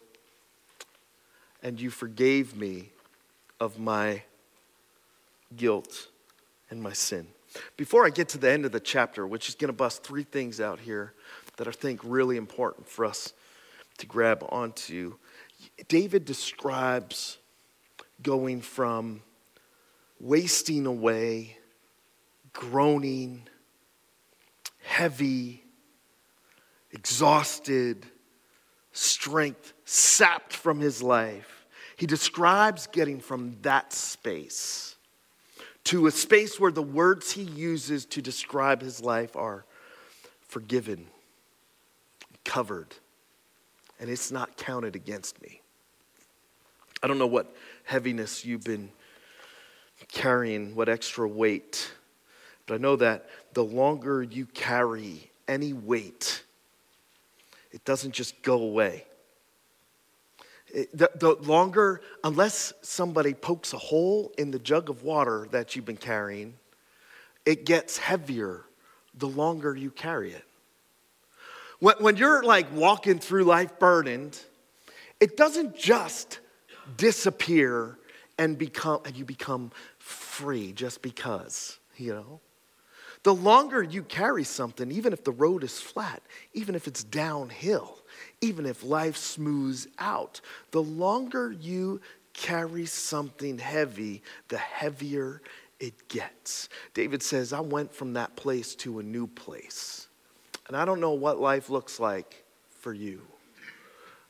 [1.62, 2.90] and you forgave me
[3.60, 4.24] of my
[5.56, 6.08] guilt
[6.68, 7.28] and my sin.
[7.76, 10.24] Before I get to the end of the chapter, which is going to bust three
[10.24, 11.12] things out here
[11.56, 13.32] that I think really important for us
[13.98, 15.14] to grab onto,
[15.86, 17.38] David describes
[18.24, 19.22] going from
[20.18, 21.58] wasting away,
[22.52, 23.42] groaning,
[24.82, 25.61] heavy,
[26.92, 28.06] exhausted,
[28.92, 31.66] strength sapped from his life.
[31.96, 34.96] He describes getting from that space
[35.84, 39.64] to a space where the words he uses to describe his life are
[40.40, 41.06] forgiven,
[42.44, 42.94] covered,
[43.98, 45.60] and it's not counted against me.
[47.02, 48.90] I don't know what heaviness you've been
[50.12, 51.92] carrying, what extra weight,
[52.66, 56.44] but I know that the longer you carry any weight,
[57.72, 59.06] it doesn't just go away.
[60.68, 65.74] It, the, the longer, unless somebody pokes a hole in the jug of water that
[65.74, 66.54] you've been carrying,
[67.44, 68.64] it gets heavier
[69.14, 70.44] the longer you carry it.
[71.80, 74.38] When, when you're like walking through life burdened,
[75.20, 76.38] it doesn't just
[76.96, 77.98] disappear
[78.38, 82.40] and become and you become free just because, you know.
[83.22, 86.22] The longer you carry something, even if the road is flat,
[86.54, 87.98] even if it's downhill,
[88.40, 90.40] even if life smooths out,
[90.72, 92.00] the longer you
[92.32, 95.40] carry something heavy, the heavier
[95.78, 96.68] it gets.
[96.94, 100.08] David says, I went from that place to a new place.
[100.66, 102.44] And I don't know what life looks like
[102.80, 103.22] for you,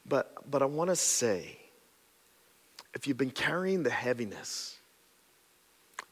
[0.07, 1.59] but, but I want to say
[2.95, 4.77] if you've been carrying the heaviness,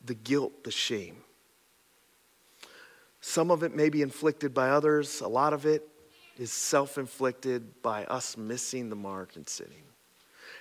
[0.05, 1.17] the guilt, the shame,
[3.21, 5.87] some of it may be inflicted by others, a lot of it,
[6.39, 9.83] is self inflicted by us missing the mark and sinning.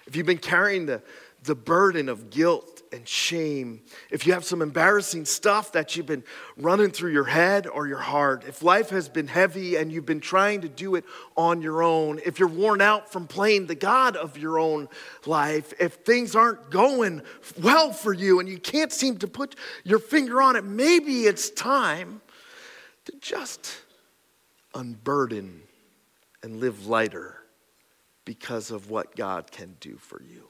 [0.05, 1.01] If you've been carrying the,
[1.43, 6.23] the burden of guilt and shame, if you have some embarrassing stuff that you've been
[6.57, 10.19] running through your head or your heart, if life has been heavy and you've been
[10.19, 11.05] trying to do it
[11.37, 14.89] on your own, if you're worn out from playing the God of your own
[15.25, 17.21] life, if things aren't going
[17.61, 21.51] well for you and you can't seem to put your finger on it, maybe it's
[21.51, 22.19] time
[23.05, 23.81] to just
[24.73, 25.61] unburden
[26.43, 27.37] and live lighter
[28.25, 30.49] because of what God can do for you.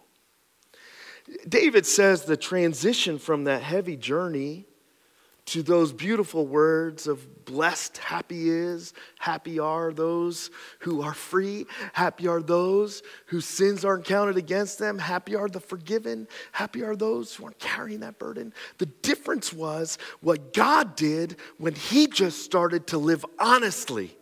[1.47, 4.65] David says the transition from that heavy journey
[5.51, 12.27] to those beautiful words of blessed, happy is, happy are those who are free, happy
[12.27, 17.35] are those whose sins aren't counted against them, happy are the forgiven, happy are those
[17.35, 18.53] who aren't carrying that burden.
[18.77, 24.15] The difference was what God did when He just started to live honestly.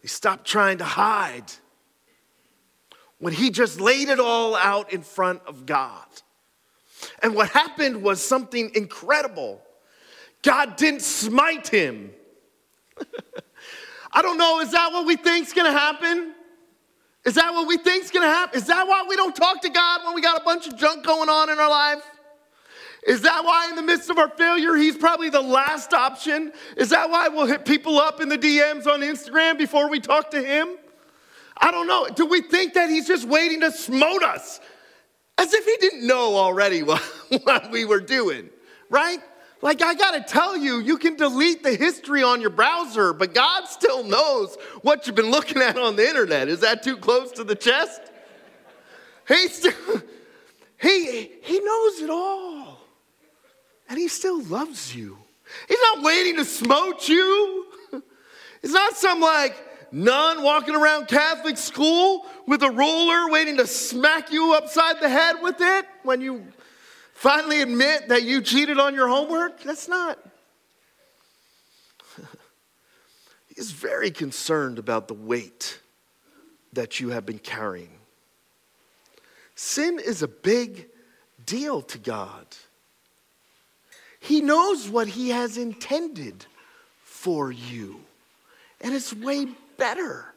[0.00, 1.52] He stopped trying to hide
[3.18, 6.06] when he just laid it all out in front of God.
[7.22, 9.60] And what happened was something incredible.
[10.42, 12.12] God didn't smite him.
[14.12, 16.34] I don't know, is that what we think's gonna happen?
[17.24, 18.58] Is that what we think's gonna happen?
[18.58, 21.04] Is that why we don't talk to God when we got a bunch of junk
[21.04, 22.02] going on in our life?
[23.06, 26.52] Is that why, in the midst of our failure, He's probably the last option?
[26.76, 30.30] Is that why we'll hit people up in the DMs on Instagram before we talk
[30.32, 30.76] to Him?
[31.56, 32.08] I don't know.
[32.08, 34.60] Do we think that He's just waiting to smote us?
[35.38, 37.02] As if He didn't know already what,
[37.44, 38.50] what we were doing,
[38.90, 39.20] right?
[39.60, 43.66] Like, I gotta tell you, you can delete the history on your browser, but God
[43.66, 46.48] still knows what you've been looking at on the internet.
[46.48, 48.00] Is that too close to the chest?
[49.26, 49.72] He still,
[50.80, 52.80] he, he knows it all.
[53.88, 55.18] And he still loves you.
[55.66, 57.66] He's not waiting to smote you.
[58.60, 59.54] It's not some like
[59.92, 65.36] nun walking around Catholic school with a ruler waiting to smack you upside the head
[65.42, 66.46] with it when you
[67.14, 69.62] finally admit that you cheated on your homework.
[69.62, 70.18] That's not.
[73.54, 75.80] He's very concerned about the weight
[76.72, 77.90] that you have been carrying.
[79.54, 80.86] Sin is a big
[81.44, 82.46] deal to God.
[84.20, 86.46] He knows what He has intended
[87.02, 88.00] for you,
[88.80, 89.48] and it's way
[89.78, 90.34] better.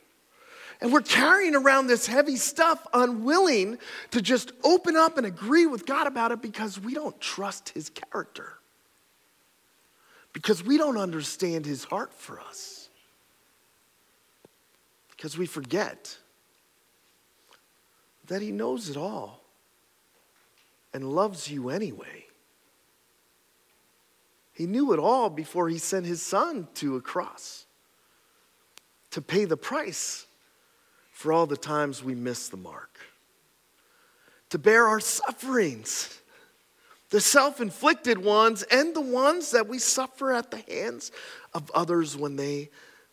[0.80, 3.78] And we're carrying around this heavy stuff, unwilling
[4.12, 7.90] to just open up and agree with God about it because we don't trust His
[7.90, 8.54] character,
[10.34, 12.90] because we don't understand His heart for us,
[15.12, 16.18] because we forget
[18.28, 19.42] that He knows it all
[20.94, 22.26] and loves you anyway.
[24.54, 27.66] He knew it all before he sent his son to a cross
[29.12, 30.26] to pay the price
[31.12, 33.00] for all the times we miss the mark,
[34.50, 36.20] to bear our sufferings,
[37.10, 41.12] the self inflicted ones and the ones that we suffer at the hands
[41.54, 42.70] of others when they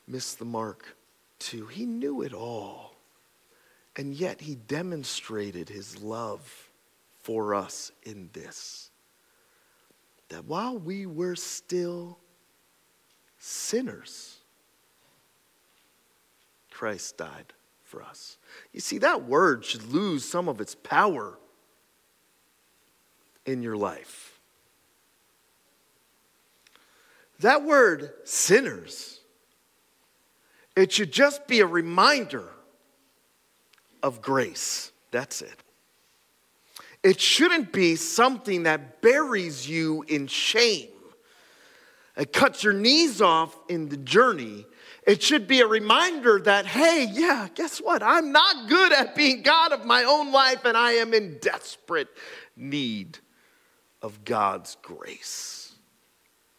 [0.06, 0.96] miss the mark
[1.38, 1.66] too.
[1.66, 2.94] He knew it all,
[3.96, 6.70] and yet he demonstrated his love
[7.22, 8.90] for us in this
[10.28, 12.18] that while we were still
[13.38, 14.37] sinners,
[16.78, 18.38] Christ died for us.
[18.72, 21.36] You see, that word should lose some of its power
[23.44, 24.38] in your life.
[27.40, 29.18] That word, sinners,
[30.76, 32.48] it should just be a reminder
[34.00, 34.92] of grace.
[35.10, 35.56] That's it.
[37.02, 40.90] It shouldn't be something that buries you in shame.
[42.16, 44.64] It cuts your knees off in the journey.
[45.08, 48.02] It should be a reminder that, hey, yeah, guess what?
[48.02, 52.08] I'm not good at being God of my own life, and I am in desperate
[52.54, 53.16] need
[54.02, 55.72] of God's grace,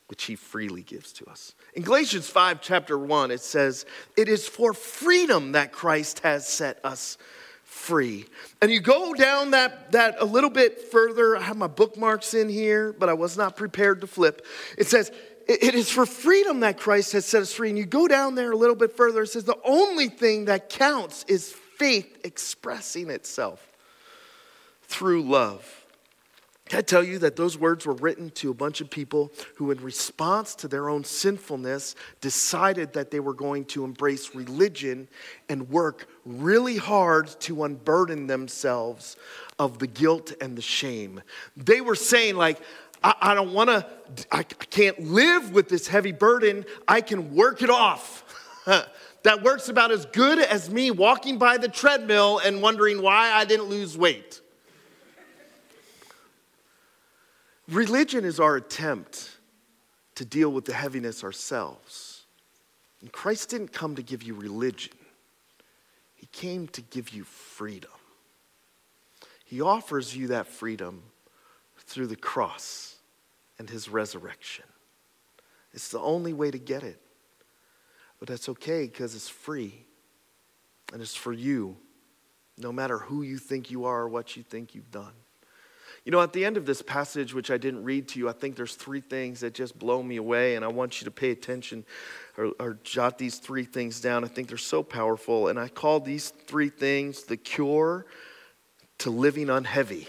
[0.07, 1.53] which He freely gives to us.
[1.75, 3.85] In Galatians 5, chapter 1, it says,
[4.17, 7.19] It is for freedom that Christ has set us
[7.63, 8.25] free.
[8.63, 11.37] And you go down that, that a little bit further.
[11.37, 14.43] I have my bookmarks in here, but I was not prepared to flip.
[14.75, 15.11] It says,
[15.49, 17.69] It is for freedom that Christ has set us free.
[17.69, 19.23] And you go down there a little bit further.
[19.23, 23.67] It says, The only thing that counts is faith expressing itself
[24.83, 25.79] through love.
[26.69, 29.71] Can I tell you that those words were written to a bunch of people who,
[29.71, 35.07] in response to their own sinfulness, decided that they were going to embrace religion
[35.49, 39.17] and work really hard to unburden themselves
[39.57, 41.23] of the guilt and the shame?
[41.57, 42.61] They were saying, like,
[43.03, 43.85] I, I don't want to,
[44.31, 46.65] I can't live with this heavy burden.
[46.87, 48.23] I can work it off.
[49.23, 53.45] that works about as good as me walking by the treadmill and wondering why I
[53.45, 54.41] didn't lose weight.
[57.67, 59.37] Religion is our attempt
[60.15, 62.25] to deal with the heaviness ourselves.
[63.01, 64.93] And Christ didn't come to give you religion,
[66.15, 67.91] He came to give you freedom.
[69.45, 71.01] He offers you that freedom
[71.89, 72.95] through the cross
[73.57, 74.65] and His resurrection.
[75.73, 77.01] It's the only way to get it.
[78.19, 79.85] But that's okay because it's free
[80.91, 81.77] and it's for you,
[82.57, 85.13] no matter who you think you are or what you think you've done.
[86.05, 88.31] You know, at the end of this passage, which I didn't read to you, I
[88.31, 91.31] think there's three things that just blow me away, and I want you to pay
[91.31, 91.85] attention
[92.37, 94.23] or, or jot these three things down.
[94.23, 98.05] I think they're so powerful, and I call these three things the cure
[98.99, 100.07] to living unheavy.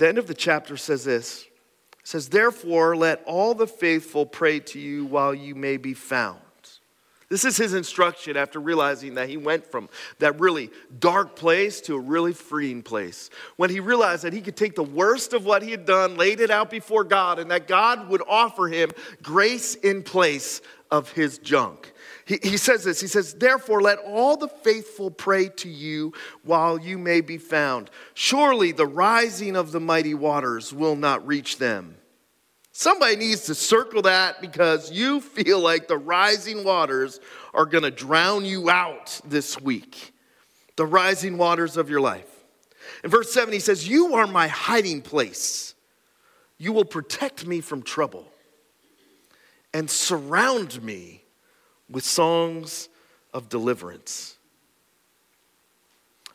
[0.00, 4.58] The end of the chapter says this it says, Therefore, let all the faithful pray
[4.60, 6.38] to you while you may be found.
[7.28, 11.96] This is his instruction after realizing that he went from that really dark place to
[11.96, 13.28] a really freeing place.
[13.56, 16.40] When he realized that he could take the worst of what he had done, laid
[16.40, 18.90] it out before God, and that God would offer him
[19.22, 21.92] grace in place of his junk.
[22.30, 26.12] He, he says this He says, Therefore, let all the faithful pray to you
[26.44, 27.90] while you may be found.
[28.14, 31.96] Surely the rising of the mighty waters will not reach them.
[32.70, 37.18] Somebody needs to circle that because you feel like the rising waters
[37.52, 40.14] are going to drown you out this week.
[40.76, 42.30] The rising waters of your life.
[43.02, 45.74] In verse 7, he says, You are my hiding place.
[46.58, 48.28] You will protect me from trouble
[49.74, 51.19] and surround me
[51.90, 52.88] with songs
[53.34, 54.36] of deliverance.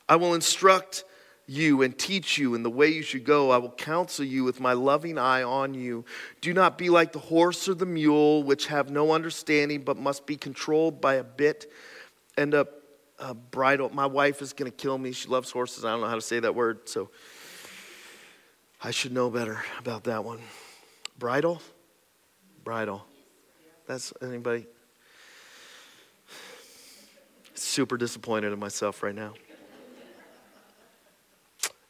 [0.07, 1.03] I will instruct
[1.47, 3.51] you and teach you in the way you should go.
[3.51, 6.05] I will counsel you with my loving eye on you.
[6.41, 10.25] Do not be like the horse or the mule, which have no understanding but must
[10.25, 11.71] be controlled by a bit
[12.37, 12.67] and a,
[13.19, 13.89] a bridle.
[13.89, 15.11] My wife is going to kill me.
[15.11, 15.85] She loves horses.
[15.85, 17.09] I don't know how to say that word, so
[18.83, 20.39] I should know better about that one.
[21.17, 21.61] Bridle?
[22.63, 23.05] Bridle.
[23.87, 24.65] That's anybody?
[27.55, 29.33] Super disappointed in myself right now.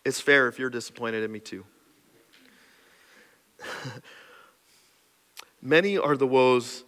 [0.06, 1.66] It's fair if you're disappointed in me too.
[5.62, 6.84] Many are the woes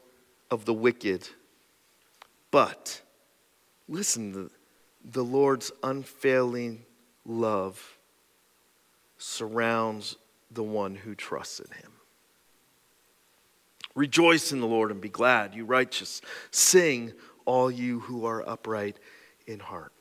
[0.51, 1.27] of the wicked,
[2.51, 3.01] but
[3.89, 4.51] listen,
[5.03, 6.85] the, Lord's unfailing
[7.25, 7.97] love
[9.17, 10.15] surrounds
[10.51, 11.91] the one who trusts in him.
[13.95, 16.21] Rejoice in the Lord and be glad, you righteous.
[16.51, 17.13] Sing,
[17.47, 18.97] all you who are upright
[19.47, 19.93] in heart.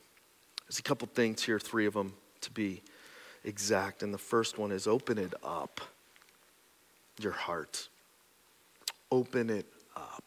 [0.67, 2.83] There's a couple things here, three of them to be
[3.45, 4.03] exact.
[4.03, 5.81] And the first one is open it up,
[7.21, 7.89] your heart.
[9.13, 9.67] Open it
[9.97, 10.25] up.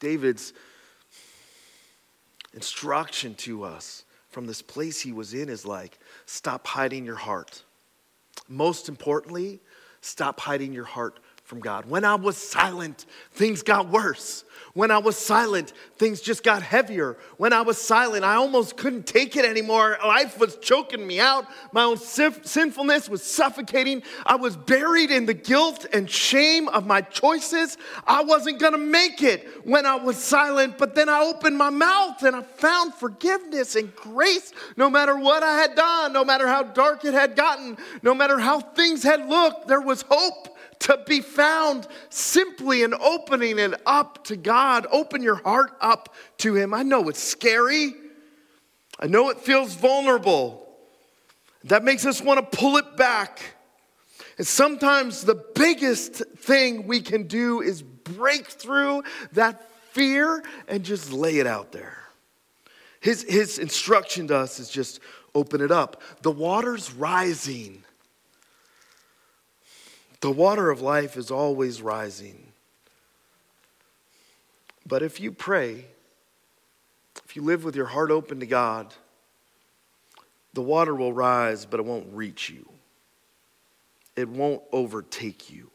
[0.00, 0.52] David's
[2.52, 7.62] instruction to us from this place he was in is like stop hiding your heart.
[8.48, 9.60] Most importantly,
[10.00, 11.20] stop hiding your heart
[11.52, 11.84] from God.
[11.84, 14.44] When I was silent, things got worse.
[14.72, 17.18] When I was silent, things just got heavier.
[17.36, 19.98] When I was silent, I almost couldn't take it anymore.
[20.02, 21.44] Life was choking me out.
[21.72, 24.02] My own sinfulness was suffocating.
[24.24, 27.76] I was buried in the guilt and shame of my choices.
[28.06, 31.68] I wasn't going to make it when I was silent, but then I opened my
[31.68, 36.48] mouth and I found forgiveness and grace no matter what I had done, no matter
[36.48, 40.48] how dark it had gotten, no matter how things had looked, there was hope
[40.82, 44.86] to be found simply in opening it up to God.
[44.90, 46.74] Open your heart up to Him.
[46.74, 47.94] I know it's scary,
[48.98, 50.60] I know it feels vulnerable.
[51.64, 53.40] That makes us want to pull it back.
[54.36, 61.12] And sometimes the biggest thing we can do is break through that fear and just
[61.12, 61.98] lay it out there.
[63.00, 65.00] His, his instruction to us is just
[65.34, 66.02] open it up.
[66.22, 67.84] The water's rising.
[70.22, 72.52] The water of life is always rising.
[74.86, 75.84] But if you pray,
[77.24, 78.94] if you live with your heart open to God,
[80.54, 82.68] the water will rise, but it won't reach you.
[84.14, 85.70] It won't overtake you.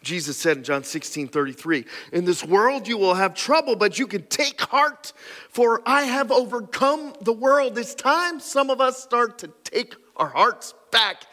[0.00, 4.06] Jesus said in John 16 33, In this world you will have trouble, but you
[4.06, 5.12] can take heart,
[5.48, 7.76] for I have overcome the world.
[7.76, 11.26] It's time some of us start to take our hearts back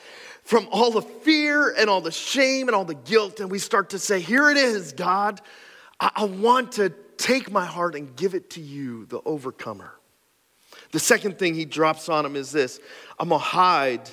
[0.48, 3.90] from all the fear and all the shame and all the guilt, and we start
[3.90, 5.42] to say, Here it is, God.
[6.00, 9.92] I, I want to take my heart and give it to you, the overcomer.
[10.94, 12.80] The second thing he drops on him is this
[13.20, 14.10] I'm gonna hide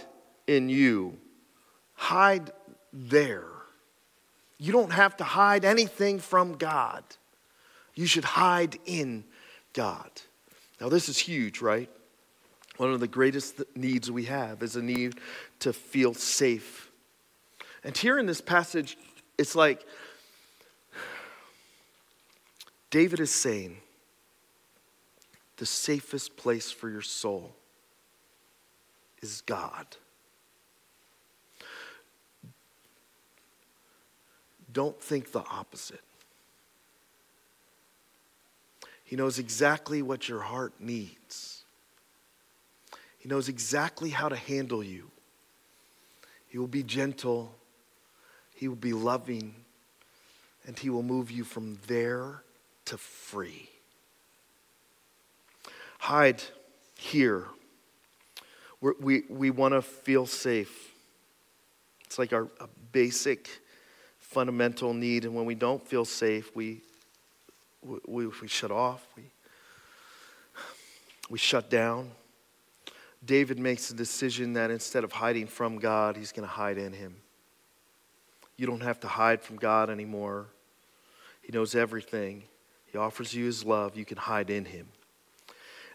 [0.49, 1.17] in you.
[1.95, 2.51] Hide
[2.93, 3.47] there.
[4.59, 7.05] You don't have to hide anything from God.
[7.95, 9.23] You should hide in
[9.73, 10.11] God.
[10.81, 11.89] Now, this is huge, right?
[12.77, 15.21] One of the greatest needs we have is a need
[15.61, 16.91] to feel safe.
[17.85, 18.97] And here in this passage,
[19.39, 19.87] it's like
[22.91, 23.77] David is saying,
[25.57, 27.55] the safest place for your soul
[29.23, 29.87] is God.
[34.73, 36.01] Don't think the opposite.
[39.05, 41.54] He knows exactly what your heart needs.
[43.25, 45.11] He knows exactly how to handle you.
[46.47, 47.55] He will be gentle,
[48.55, 49.55] He will be loving,
[50.67, 52.43] and He will move you from there
[52.85, 53.71] to free.
[56.01, 56.43] Hide
[56.99, 57.47] here.
[58.83, 60.93] We're, we we want to feel safe.
[62.05, 62.49] It's like our
[62.93, 63.49] basic
[64.19, 65.25] fundamental need.
[65.25, 66.83] And when we don't feel safe, we,
[68.07, 69.23] we, we shut off, we,
[71.31, 72.11] we shut down.
[73.25, 76.93] David makes a decision that instead of hiding from God, he's going to hide in
[76.93, 77.17] him.
[78.57, 80.47] You don't have to hide from God anymore.
[81.43, 82.45] He knows everything.
[82.87, 83.97] He offers you his love.
[83.97, 84.89] You can hide in him.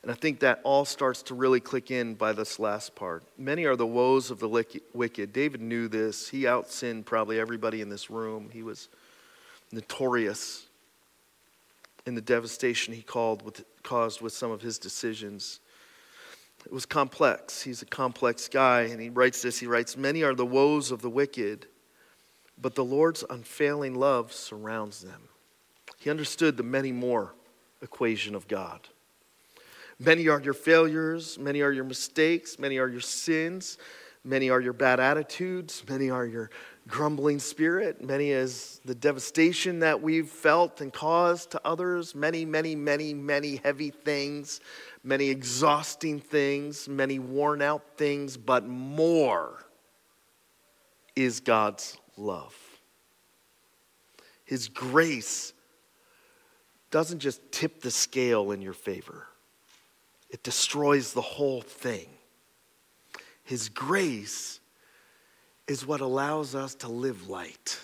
[0.02, 3.24] And I think that all starts to really click in by this last part.
[3.38, 5.34] Many are the woes of the wicked.
[5.34, 6.30] David knew this.
[6.30, 8.50] He outsinned probably everybody in this room.
[8.52, 8.88] He was
[9.72, 10.66] notorious
[12.06, 13.06] in the devastation he
[13.44, 15.60] with, caused with some of his decisions.
[16.66, 17.62] It was complex.
[17.62, 19.60] He's a complex guy, and he writes this.
[19.60, 21.68] He writes, Many are the woes of the wicked,
[22.62, 25.30] but the Lord's unfailing love surrounds them.
[26.00, 27.34] He understood the many more
[27.82, 28.82] equation of God.
[30.00, 33.78] Many are your failures, many are your mistakes, many are your sins,
[34.24, 36.50] many are your bad attitudes, many are your
[36.88, 42.76] grumbling spirit, many is the devastation that we've felt and caused to others, many, many,
[42.76, 44.62] many, many heavy things,
[45.04, 49.66] many exhausting things, many worn out things, but more
[51.16, 52.56] is God's love.
[54.46, 55.54] His grace
[56.92, 59.28] doesn't just tip the scale in your favor
[60.30, 62.08] it destroys the whole thing.
[63.44, 64.60] His grace
[65.68, 67.80] is what allows us to live light.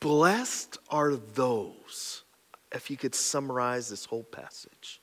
[0.00, 2.24] Blessed are those,
[2.72, 5.00] if you could summarize this whole passage,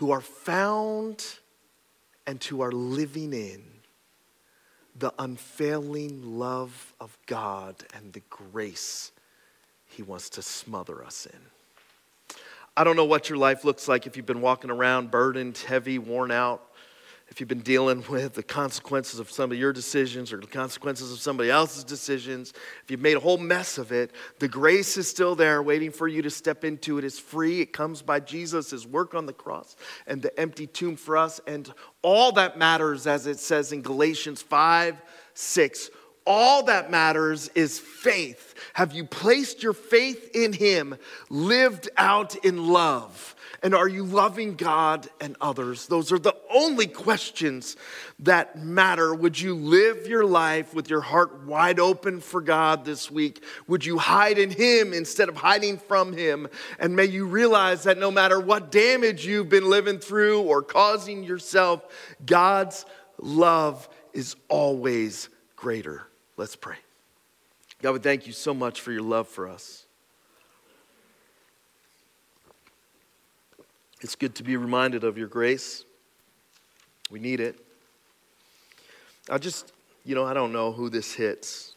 [0.00, 1.22] who are found
[2.26, 3.62] and who are living in
[4.96, 9.12] the unfailing love of God and the grace
[9.84, 11.38] He wants to smother us in.
[12.78, 15.98] I don't know what your life looks like if you've been walking around burdened, heavy,
[15.98, 16.62] worn out,
[17.30, 21.12] if you've been dealing with the consequences of some of your decisions or the consequences
[21.12, 22.52] of somebody else's decisions,
[22.82, 24.10] if you've made a whole mess of it,
[24.40, 27.04] the grace is still there waiting for you to step into it.
[27.04, 27.60] It's free.
[27.60, 29.76] It comes by Jesus, his work on the cross,
[30.08, 31.40] and the empty tomb for us.
[31.46, 31.72] And
[32.02, 35.00] all that matters, as it says in Galatians 5
[35.32, 35.90] 6,
[36.30, 38.54] all that matters is faith.
[38.74, 40.94] Have you placed your faith in Him,
[41.28, 43.34] lived out in love?
[43.64, 45.88] And are you loving God and others?
[45.88, 47.76] Those are the only questions
[48.20, 49.12] that matter.
[49.12, 53.42] Would you live your life with your heart wide open for God this week?
[53.66, 56.46] Would you hide in Him instead of hiding from Him?
[56.78, 61.24] And may you realize that no matter what damage you've been living through or causing
[61.24, 61.84] yourself,
[62.24, 62.86] God's
[63.18, 66.06] love is always greater.
[66.40, 66.76] Let's pray.
[67.82, 69.84] God, we thank you so much for your love for us.
[74.00, 75.84] It's good to be reminded of your grace.
[77.10, 77.62] We need it.
[79.28, 79.70] I just,
[80.06, 81.74] you know, I don't know who this hits.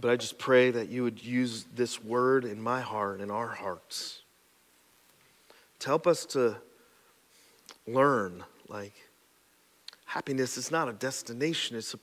[0.00, 3.48] But I just pray that you would use this word in my heart, in our
[3.48, 4.20] hearts,
[5.80, 6.58] to help us to
[7.88, 8.94] learn, like,
[10.12, 11.98] Happiness is not a destination, it's a,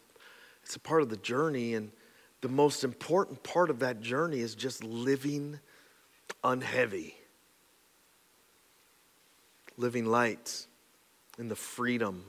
[0.64, 1.76] it's a part of the journey.
[1.76, 1.92] And
[2.42, 5.60] the most important part of that journey is just living
[6.44, 7.14] unheavy,
[9.78, 10.66] living light
[11.38, 12.24] in the freedom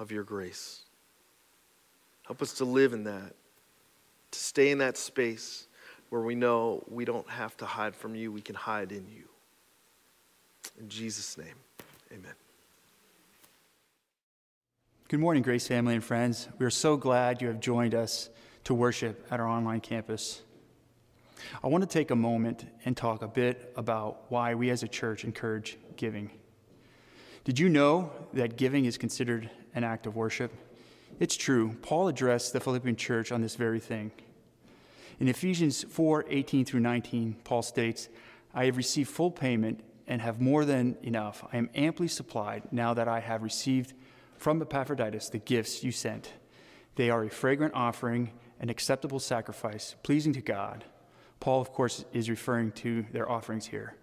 [0.00, 0.80] of your grace.
[2.26, 3.36] Help us to live in that,
[4.32, 5.68] to stay in that space
[6.10, 9.28] where we know we don't have to hide from you, we can hide in you.
[10.80, 11.54] In Jesus' name,
[12.10, 12.34] amen.
[15.12, 16.48] Good morning, Grace family and friends.
[16.58, 18.30] We are so glad you have joined us
[18.64, 20.40] to worship at our online campus.
[21.62, 24.88] I want to take a moment and talk a bit about why we as a
[24.88, 26.30] church encourage giving.
[27.44, 30.50] Did you know that giving is considered an act of worship?
[31.20, 34.12] It's true, Paul addressed the Philippian church on this very thing.
[35.20, 38.08] In Ephesians 4 18 through 19, Paul states,
[38.54, 41.44] I have received full payment and have more than enough.
[41.52, 43.92] I am amply supplied now that I have received
[44.42, 46.32] from Epaphroditus the gifts you sent.
[46.96, 50.84] They are a fragrant offering, an acceptable sacrifice, pleasing to God.
[51.38, 53.94] Paul, of course, is referring to their offerings here.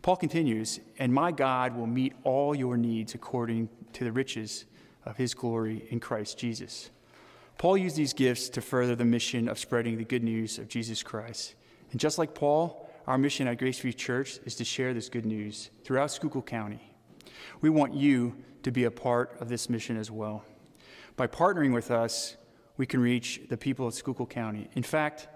[0.00, 4.66] Paul continues, and my God will meet all your needs according to the riches
[5.04, 6.90] of his glory in Christ Jesus.
[7.58, 11.02] Paul used these gifts to further the mission of spreading the good news of Jesus
[11.02, 11.56] Christ.
[11.90, 15.26] And just like Paul, our mission at Grace Free Church is to share this good
[15.26, 16.91] news throughout Schuylkill County.
[17.60, 20.44] We want you to be a part of this mission as well.
[21.16, 22.36] By partnering with us,
[22.76, 24.68] we can reach the people of Schuylkill County.
[24.74, 25.28] In fact,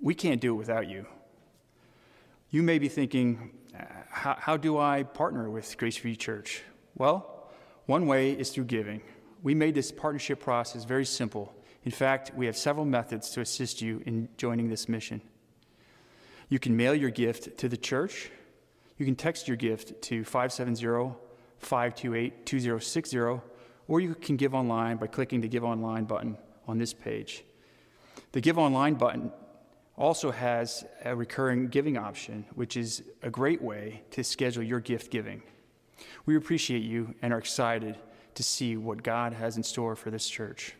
[0.00, 1.06] we can't do it without you.
[2.50, 3.52] You may be thinking,
[4.08, 6.62] how, how do I partner with Grace Free Church?
[6.94, 7.50] Well,
[7.86, 9.02] one way is through giving.
[9.42, 11.52] We made this partnership process very simple.
[11.84, 15.20] In fact, we have several methods to assist you in joining this mission.
[16.48, 18.30] You can mail your gift to the church.
[18.96, 21.14] You can text your gift to 570
[21.58, 26.36] 528 2060, or you can give online by clicking the Give Online button
[26.66, 27.44] on this page.
[28.32, 29.32] The Give Online button
[29.96, 35.10] also has a recurring giving option, which is a great way to schedule your gift
[35.10, 35.42] giving.
[36.26, 37.96] We appreciate you and are excited
[38.34, 40.74] to see what God has in store for this church.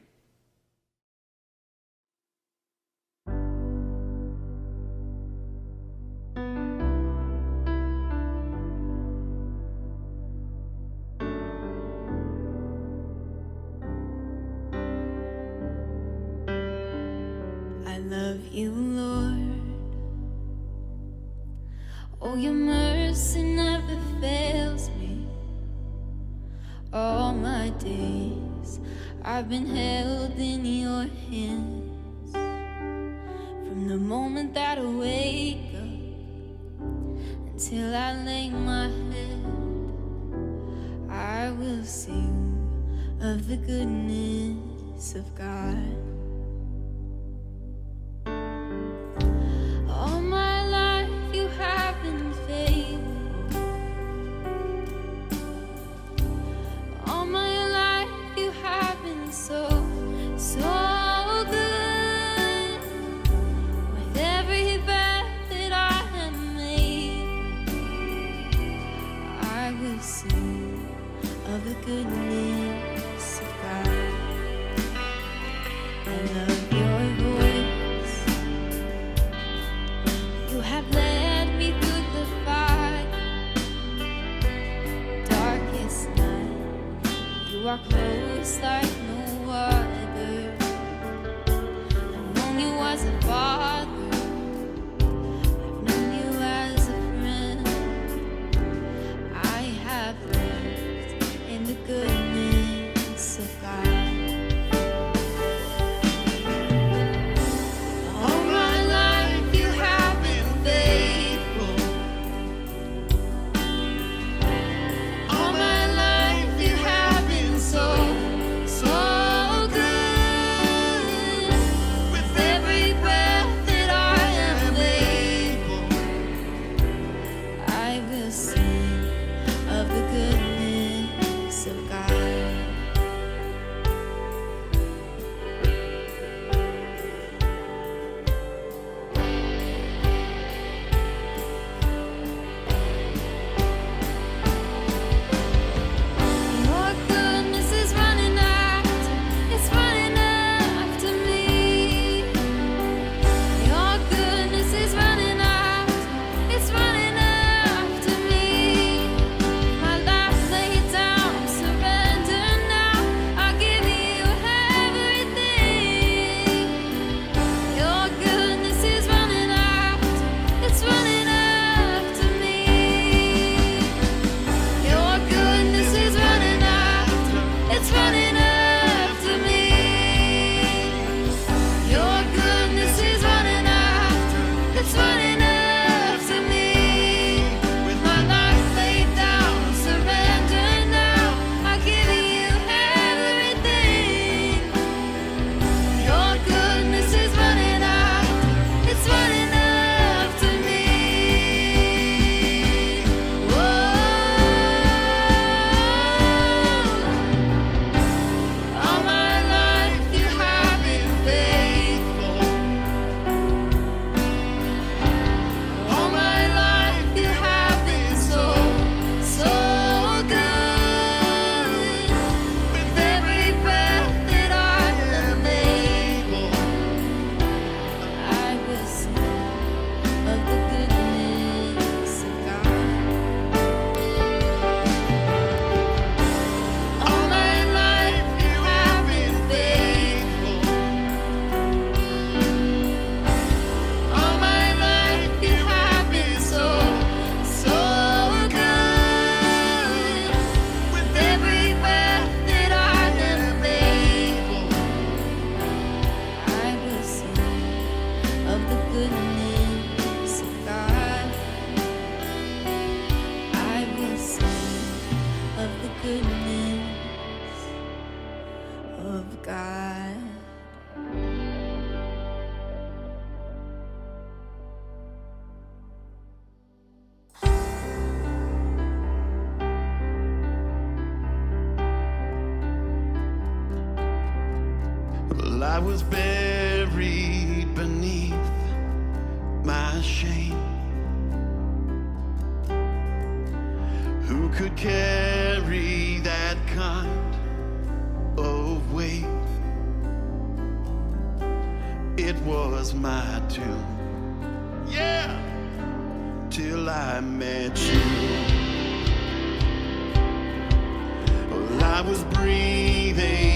[311.94, 313.53] I was breathing,